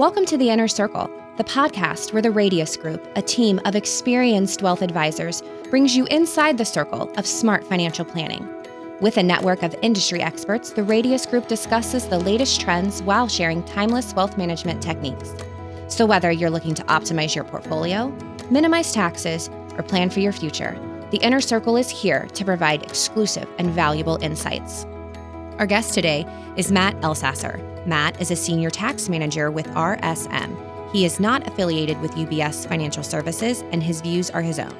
[0.00, 4.62] Welcome to The Inner Circle, the podcast where the Radius Group, a team of experienced
[4.62, 8.48] wealth advisors, brings you inside the circle of smart financial planning.
[9.02, 13.62] With a network of industry experts, the Radius Group discusses the latest trends while sharing
[13.64, 15.34] timeless wealth management techniques.
[15.88, 18.08] So, whether you're looking to optimize your portfolio,
[18.50, 20.78] minimize taxes, or plan for your future,
[21.10, 24.86] the Inner Circle is here to provide exclusive and valuable insights.
[25.60, 26.24] Our guest today
[26.56, 27.86] is Matt Elsasser.
[27.86, 30.90] Matt is a senior tax manager with RSM.
[30.90, 34.74] He is not affiliated with UBS Financial Services, and his views are his own.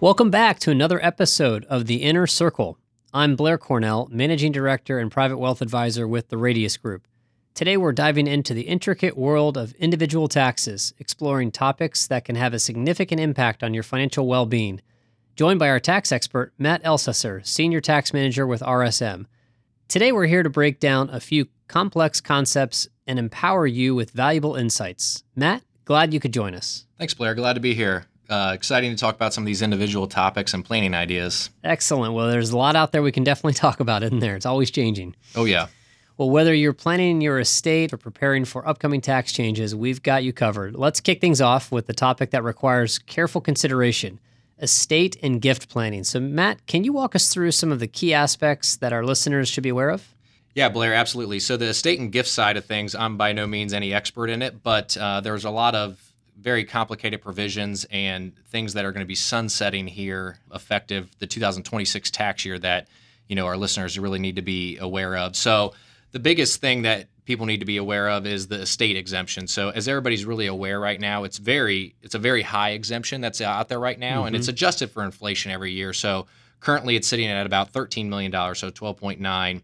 [0.00, 2.76] Welcome back to another episode of The Inner Circle.
[3.14, 7.08] I'm Blair Cornell, Managing Director and Private Wealth Advisor with the Radius Group.
[7.54, 12.52] Today, we're diving into the intricate world of individual taxes, exploring topics that can have
[12.52, 14.82] a significant impact on your financial well being.
[15.36, 19.26] Joined by our tax expert, Matt Elsasser, Senior Tax Manager with RSM.
[19.86, 24.56] Today, we're here to break down a few complex concepts and empower you with valuable
[24.56, 25.24] insights.
[25.36, 26.86] Matt, glad you could join us.
[26.96, 27.34] Thanks, Blair.
[27.34, 30.64] Glad to be here uh, exciting to talk about some of these individual topics and
[30.64, 31.50] planning ideas.
[31.62, 32.14] Excellent.
[32.14, 34.36] Well, there's a lot out there we can definitely talk about in there.
[34.36, 35.16] It's always changing.
[35.34, 35.66] Oh, yeah.
[36.16, 40.32] Well, whether you're planning your estate or preparing for upcoming tax changes, we've got you
[40.32, 40.76] covered.
[40.76, 44.18] Let's kick things off with the topic that requires careful consideration
[44.60, 46.04] estate and gift planning.
[46.04, 49.48] So, Matt, can you walk us through some of the key aspects that our listeners
[49.48, 50.14] should be aware of?
[50.54, 51.40] Yeah, Blair, absolutely.
[51.40, 54.42] So, the estate and gift side of things, I'm by no means any expert in
[54.42, 56.00] it, but uh, there's a lot of
[56.38, 62.10] very complicated provisions and things that are going to be sunsetting here effective the 2026
[62.10, 62.88] tax year that
[63.26, 65.34] you know our listeners really need to be aware of.
[65.34, 65.74] So
[66.12, 69.46] the biggest thing that people need to be aware of is the estate exemption.
[69.46, 73.42] So as everybody's really aware right now, it's very it's a very high exemption that's
[73.42, 74.28] out there right now, mm-hmm.
[74.28, 74.54] and it's mm-hmm.
[74.54, 75.92] adjusted for inflation every year.
[75.92, 76.26] So
[76.60, 79.60] currently it's sitting at about 13 million dollars, so 12.9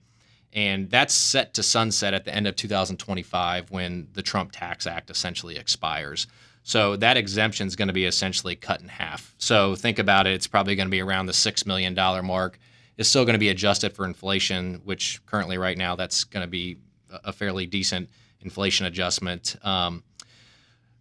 [0.53, 5.09] and that's set to sunset at the end of 2025 when the Trump Tax Act
[5.09, 6.27] essentially expires.
[6.63, 9.35] So that exemption is going to be essentially cut in half.
[9.39, 11.95] So think about it, it's probably going to be around the $6 million
[12.25, 12.59] mark.
[12.99, 16.51] It's still going to be adjusted for inflation, which currently, right now, that's going to
[16.51, 16.77] be
[17.25, 18.09] a fairly decent
[18.41, 19.57] inflation adjustment.
[19.63, 20.03] Um,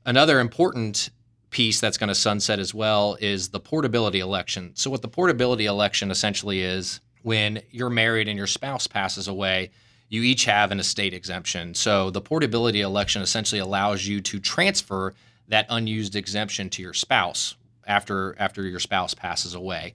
[0.05, 1.09] another important
[1.49, 4.71] piece that's going to sunset as well is the portability election.
[4.75, 9.71] So, what the portability election essentially is when you're married and your spouse passes away,
[10.09, 11.73] you each have an estate exemption.
[11.73, 15.13] So, the portability election essentially allows you to transfer
[15.49, 17.55] that unused exemption to your spouse
[17.85, 19.93] after after your spouse passes away.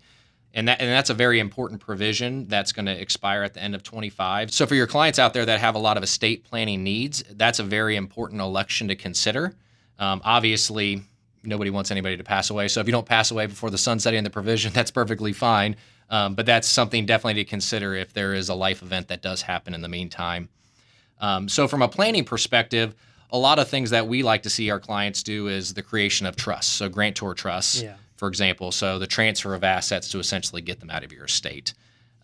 [0.56, 3.74] And that and that's a very important provision that's going to expire at the end
[3.74, 4.50] of 25.
[4.50, 7.58] So for your clients out there that have a lot of estate planning needs, that's
[7.58, 9.54] a very important election to consider.
[9.98, 11.02] Um, obviously,
[11.44, 12.68] nobody wants anybody to pass away.
[12.68, 15.76] So if you don't pass away before the sunsetting of the provision, that's perfectly fine.
[16.08, 19.42] Um, but that's something definitely to consider if there is a life event that does
[19.42, 20.48] happen in the meantime.
[21.20, 22.94] Um, so from a planning perspective,
[23.30, 26.26] a lot of things that we like to see our clients do is the creation
[26.26, 26.72] of trusts.
[26.72, 27.96] So grantor trusts, yeah.
[28.16, 28.72] For example.
[28.72, 31.74] So the transfer of assets to essentially get them out of your estate.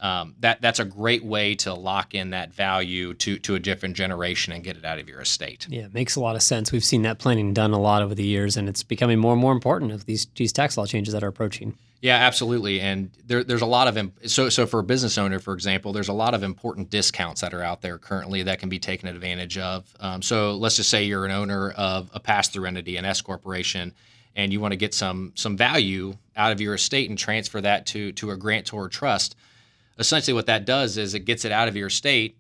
[0.01, 3.95] Um, that that's a great way to lock in that value to to a different
[3.97, 5.69] generation and get it out of your estate.
[5.71, 6.73] Yeah, it makes a lot of sense.
[6.73, 9.41] We've seen that planning done a lot over the years, and it's becoming more and
[9.41, 11.79] more important of these these tax law changes that are approaching.
[12.03, 12.81] Yeah, absolutely.
[12.81, 16.09] And there, there's a lot of so so for a business owner, for example, there's
[16.09, 19.57] a lot of important discounts that are out there currently that can be taken advantage
[19.57, 19.87] of.
[20.01, 23.95] Um, so let's just say you're an owner of a pass-through entity, an S corporation,
[24.37, 27.87] and you want to get some some value out of your estate and transfer that
[27.87, 29.37] to to a grantor trust.
[29.99, 32.37] Essentially, what that does is it gets it out of your estate.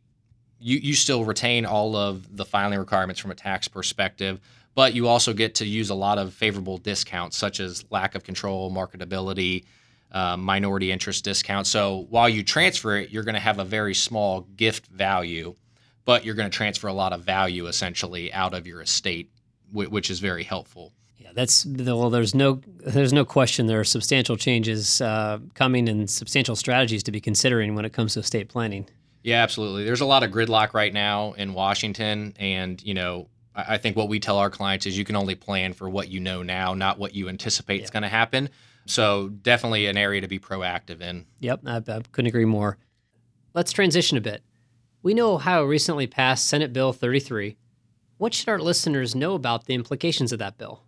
[0.58, 4.41] You you still retain all of the filing requirements from a tax perspective
[4.75, 8.25] but you also get to use a lot of favorable discounts, such as lack of
[8.25, 9.64] control, marketability,
[10.12, 11.70] uh, minority interest discounts.
[11.70, 15.54] So while you transfer it, you're going to have a very small gift value,
[16.04, 19.31] but you're going to transfer a lot of value essentially out of your estate,
[19.72, 20.92] which is very helpful.
[21.34, 22.10] That's well.
[22.10, 27.12] There's no there's no question there are substantial changes uh, coming and substantial strategies to
[27.12, 28.88] be considering when it comes to estate planning.
[29.22, 29.84] Yeah, absolutely.
[29.84, 34.08] There's a lot of gridlock right now in Washington, and you know I think what
[34.08, 36.99] we tell our clients is you can only plan for what you know now, not
[36.99, 37.84] what you anticipate yeah.
[37.84, 38.49] is going to happen.
[38.87, 41.26] So definitely an area to be proactive in.
[41.40, 42.79] Yep, I, I couldn't agree more.
[43.55, 44.43] Let's transition a bit.
[45.02, 47.56] We know Ohio recently passed Senate Bill 33.
[48.19, 50.82] What should our listeners know about the implications of that bill?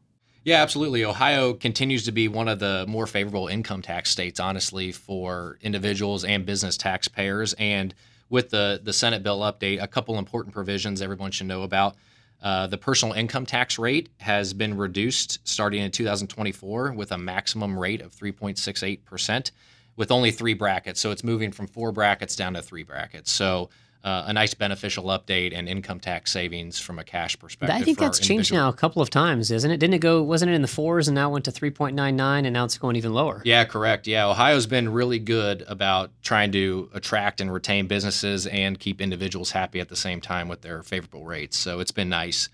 [0.44, 1.06] Yeah, absolutely.
[1.06, 6.22] Ohio continues to be one of the more favorable income tax states, honestly, for individuals
[6.22, 7.54] and business taxpayers.
[7.54, 7.94] And
[8.28, 11.96] with the, the Senate bill update, a couple important provisions everyone should know about.
[12.42, 17.78] Uh, the personal income tax rate has been reduced starting in 2024 with a maximum
[17.78, 19.50] rate of 3.68%
[19.96, 21.00] with only three brackets.
[21.00, 23.32] So it's moving from four brackets down to three brackets.
[23.32, 23.70] So
[24.04, 27.74] uh, a nice beneficial update and income tax savings from a cash perspective.
[27.74, 29.78] I think that's changed now a couple of times, isn't it?
[29.78, 30.22] Didn't it go?
[30.22, 32.52] Wasn't it in the fours and now it went to three point nine nine and
[32.52, 33.40] now it's going even lower?
[33.46, 34.06] Yeah, correct.
[34.06, 39.52] Yeah, Ohio's been really good about trying to attract and retain businesses and keep individuals
[39.52, 41.56] happy at the same time with their favorable rates.
[41.56, 42.50] So it's been nice.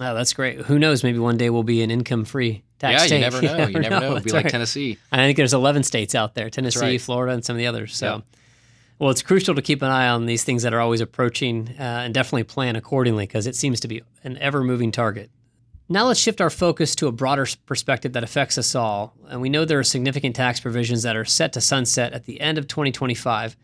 [0.00, 0.62] Oh, that's great.
[0.62, 1.04] Who knows?
[1.04, 3.20] Maybe one day we'll be an income free tax yeah, state.
[3.20, 3.66] Yeah, you never know.
[3.68, 4.06] You never know.
[4.06, 4.50] It'll be That's like right.
[4.50, 4.98] Tennessee.
[5.12, 7.00] I think there's 11 states out there Tennessee, right.
[7.00, 7.94] Florida, and some of the others.
[7.94, 8.24] So.
[8.98, 11.82] Well, it's crucial to keep an eye on these things that are always approaching uh,
[11.82, 15.30] and definitely plan accordingly because it seems to be an ever moving target.
[15.88, 19.14] Now, let's shift our focus to a broader perspective that affects us all.
[19.28, 22.40] And we know there are significant tax provisions that are set to sunset at the
[22.40, 23.56] end of 2025.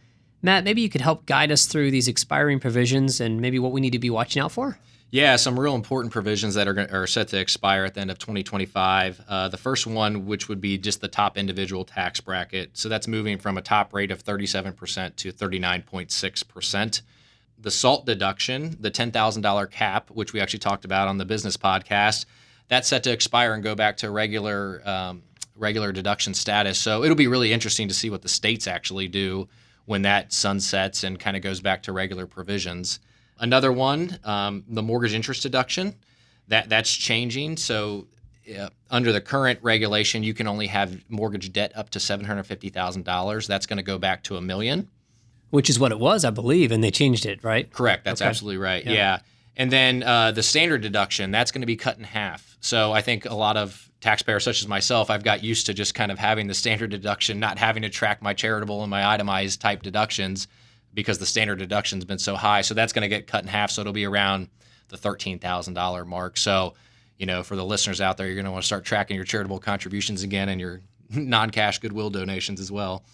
[0.42, 3.80] Matt, maybe you could help guide us through these expiring provisions and maybe what we
[3.80, 4.78] need to be watching out for?
[5.10, 8.18] Yeah, some real important provisions that are, are set to expire at the end of
[8.18, 9.22] 2025.
[9.26, 12.76] Uh, the first one, which would be just the top individual tax bracket.
[12.76, 17.02] So that's moving from a top rate of 37% to 39.6%.
[17.60, 22.26] The SALT deduction, the $10,000 cap, which we actually talked about on the business podcast,
[22.68, 25.22] that's set to expire and go back to regular um,
[25.56, 26.78] regular deduction status.
[26.78, 29.48] So it'll be really interesting to see what the states actually do
[29.86, 33.00] when that sunsets and kind of goes back to regular provisions.
[33.40, 35.94] Another one, um, the mortgage interest deduction,
[36.48, 37.56] that that's changing.
[37.56, 38.06] So
[38.58, 42.44] uh, under the current regulation, you can only have mortgage debt up to seven hundred
[42.44, 43.46] fifty thousand dollars.
[43.46, 44.88] That's going to go back to a million.
[45.50, 47.72] Which is what it was, I believe, and they changed it, right?
[47.72, 48.04] Correct.
[48.04, 48.28] That's Okay.
[48.28, 48.84] absolutely right.
[48.84, 48.92] Yeah.
[48.92, 49.18] Yeah.
[49.56, 52.56] And then uh, the standard deduction, that's going to be cut in half.
[52.60, 55.94] So I think a lot of taxpayers, such as myself, I've got used to just
[55.94, 59.60] kind of having the standard deduction, not having to track my charitable and my itemized
[59.60, 60.48] type deductions
[60.98, 62.60] because the standard deduction's been so high.
[62.60, 63.70] So that's going to get cut in half.
[63.70, 64.48] So it'll be around
[64.88, 66.36] the $13,000 mark.
[66.36, 66.74] So,
[67.18, 69.24] you know, for the listeners out there, you're going to want to start tracking your
[69.24, 70.80] charitable contributions again and your
[71.10, 73.04] non cash goodwill donations as well.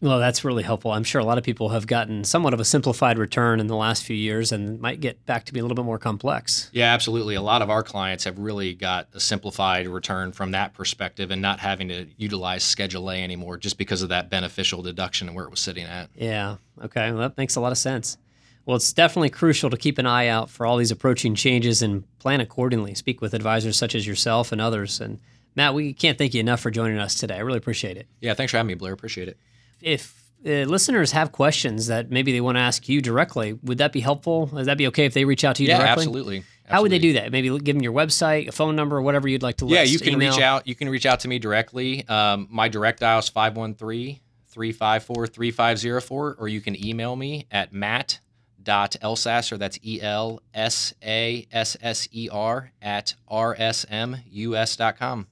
[0.00, 0.92] Well, that's really helpful.
[0.92, 3.74] I'm sure a lot of people have gotten somewhat of a simplified return in the
[3.74, 6.70] last few years and might get back to be a little bit more complex.
[6.72, 7.34] Yeah, absolutely.
[7.34, 11.42] A lot of our clients have really got a simplified return from that perspective and
[11.42, 15.46] not having to utilize Schedule A anymore just because of that beneficial deduction and where
[15.46, 16.10] it was sitting at.
[16.14, 16.58] Yeah.
[16.80, 17.10] Okay.
[17.10, 18.18] Well, that makes a lot of sense.
[18.66, 22.04] Well, it's definitely crucial to keep an eye out for all these approaching changes and
[22.20, 22.94] plan accordingly.
[22.94, 25.00] Speak with advisors such as yourself and others.
[25.00, 25.18] And
[25.56, 27.34] Matt, we can't thank you enough for joining us today.
[27.34, 28.06] I really appreciate it.
[28.20, 28.92] Yeah, thanks for having me, Blair.
[28.92, 29.38] Appreciate it.
[29.80, 33.92] If uh, listeners have questions that maybe they want to ask you directly, would that
[33.92, 34.46] be helpful?
[34.46, 36.04] Would that be okay if they reach out to you yeah, directly?
[36.04, 36.44] absolutely.
[36.66, 37.32] How would they do that?
[37.32, 40.14] Maybe give them your website, a phone number, whatever you'd like to Yeah, you can
[40.14, 40.32] email.
[40.32, 40.66] reach out.
[40.68, 42.06] You can reach out to me directly.
[42.08, 49.58] Um, my direct dial is 513 354 3504, or you can email me at matt.elsasser,
[49.58, 55.26] that's E L S A S S E R, at rsmus.com.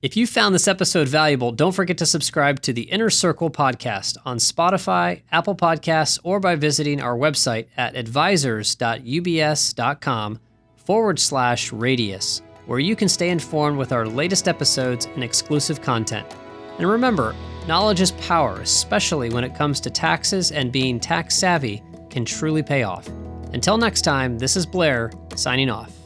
[0.00, 4.16] If you found this episode valuable, don't forget to subscribe to the Inner Circle podcast
[4.24, 10.40] on Spotify, Apple Podcasts, or by visiting our website at advisors.ubs.com
[10.76, 16.32] forward slash radius, where you can stay informed with our latest episodes and exclusive content.
[16.78, 17.34] And remember,
[17.66, 22.62] knowledge is power, especially when it comes to taxes and being tax savvy can truly
[22.62, 23.08] pay off.
[23.52, 25.97] Until next time, this is Blair signing off.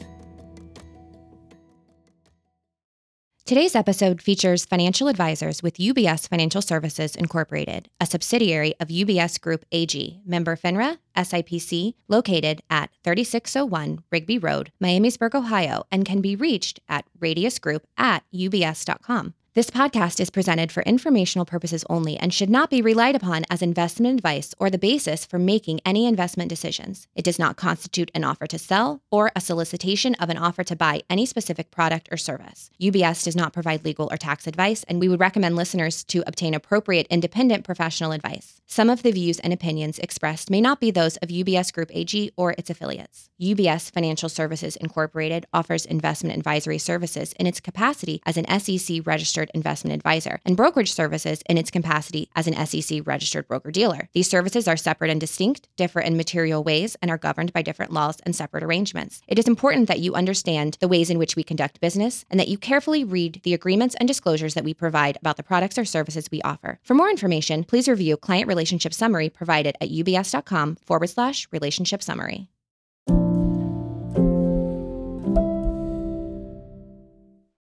[3.45, 9.65] Today's episode features financial advisors with UBS Financial Services Incorporated, a subsidiary of UBS Group
[9.73, 16.79] AG, member FINRA, SIPC, located at 3601 Rigby Road, Miamisburg, Ohio, and can be reached
[16.87, 19.33] at radiusgroup at ubs.com.
[19.55, 23.61] This podcast is presented for informational purposes only and should not be relied upon as
[23.61, 27.07] investment advice or the basis for making any investment decisions.
[27.13, 30.75] It does not constitute an offer to sell or a solicitation of an offer to
[30.75, 32.71] buy any specific product or service.
[32.81, 36.55] UBS does not provide legal or tax advice, and we would recommend listeners to obtain
[36.55, 38.59] appropriate independent professional advice.
[38.73, 42.31] Some of the views and opinions expressed may not be those of UBS Group AG
[42.35, 43.29] or its affiliates.
[43.39, 49.51] UBS Financial Services Incorporated offers investment advisory services in its capacity as an SEC registered
[49.53, 54.09] investment advisor and brokerage services in its capacity as an SEC registered broker dealer.
[54.13, 57.93] These services are separate and distinct, differ in material ways, and are governed by different
[57.93, 59.21] laws and separate arrangements.
[59.27, 62.47] It is important that you understand the ways in which we conduct business and that
[62.47, 66.31] you carefully read the agreements and disclosures that we provide about the products or services
[66.31, 66.79] we offer.
[66.81, 72.47] For more information, please review client relationship summary provided at ubs.com forward slash relationship summary.